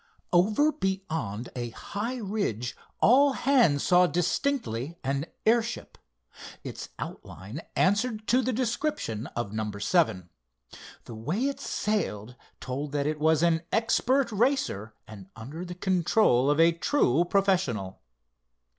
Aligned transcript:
Over 0.33 0.71
beyond 0.71 1.49
a 1.55 1.69
high 1.69 2.17
ridge 2.17 2.75
all 3.01 3.33
hands 3.33 3.83
saw 3.83 4.07
distinctly 4.07 4.97
an 5.03 5.27
airship. 5.45 5.95
Its 6.63 6.89
outline 6.97 7.61
answered 7.75 8.27
to 8.29 8.41
the 8.41 8.51
description 8.51 9.27
of 9.35 9.53
number 9.53 9.79
seven. 9.79 10.29
The 11.05 11.13
way 11.13 11.45
it 11.47 11.59
sailed 11.59 12.35
told 12.59 12.93
that 12.93 13.05
it 13.05 13.19
was 13.19 13.43
an 13.43 13.61
expert 13.71 14.31
racer 14.31 14.95
and 15.07 15.29
under 15.35 15.63
the 15.63 15.75
control 15.75 16.49
of 16.49 16.59
a 16.59 16.71
true 16.71 17.23
professional. 17.23 18.01